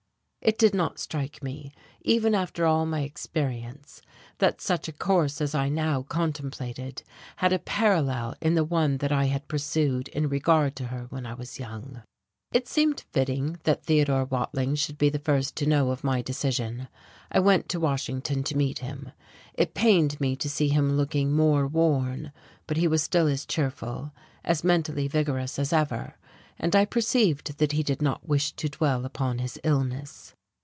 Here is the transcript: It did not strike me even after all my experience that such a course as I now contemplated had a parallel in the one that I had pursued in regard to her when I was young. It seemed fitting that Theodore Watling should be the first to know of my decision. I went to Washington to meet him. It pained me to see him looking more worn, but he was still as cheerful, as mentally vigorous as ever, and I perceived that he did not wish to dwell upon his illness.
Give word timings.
It 0.43 0.57
did 0.57 0.73
not 0.73 0.97
strike 0.97 1.43
me 1.43 1.71
even 2.01 2.33
after 2.33 2.65
all 2.65 2.87
my 2.87 3.01
experience 3.01 4.01
that 4.39 4.59
such 4.59 4.87
a 4.87 4.91
course 4.91 5.39
as 5.39 5.53
I 5.53 5.69
now 5.69 6.01
contemplated 6.01 7.03
had 7.35 7.53
a 7.53 7.59
parallel 7.59 8.35
in 8.41 8.55
the 8.55 8.63
one 8.63 8.97
that 8.97 9.11
I 9.11 9.25
had 9.25 9.47
pursued 9.47 10.07
in 10.07 10.27
regard 10.29 10.75
to 10.77 10.85
her 10.87 11.05
when 11.11 11.27
I 11.27 11.35
was 11.35 11.59
young. 11.59 12.01
It 12.51 12.67
seemed 12.67 13.05
fitting 13.11 13.59
that 13.65 13.83
Theodore 13.85 14.25
Watling 14.25 14.73
should 14.73 14.97
be 14.97 15.09
the 15.09 15.19
first 15.19 15.55
to 15.57 15.67
know 15.67 15.91
of 15.91 16.03
my 16.03 16.23
decision. 16.23 16.87
I 17.31 17.39
went 17.39 17.69
to 17.69 17.79
Washington 17.79 18.41
to 18.45 18.57
meet 18.57 18.79
him. 18.79 19.11
It 19.53 19.75
pained 19.75 20.19
me 20.19 20.35
to 20.37 20.49
see 20.49 20.69
him 20.69 20.93
looking 20.97 21.31
more 21.33 21.67
worn, 21.67 22.31
but 22.65 22.77
he 22.77 22.87
was 22.87 23.03
still 23.03 23.27
as 23.27 23.45
cheerful, 23.45 24.11
as 24.43 24.63
mentally 24.63 25.07
vigorous 25.07 25.59
as 25.59 25.71
ever, 25.71 26.15
and 26.63 26.75
I 26.75 26.85
perceived 26.85 27.57
that 27.57 27.71
he 27.71 27.81
did 27.81 28.03
not 28.03 28.27
wish 28.27 28.51
to 28.51 28.69
dwell 28.69 29.03
upon 29.03 29.39
his 29.39 29.57
illness. 29.63 30.35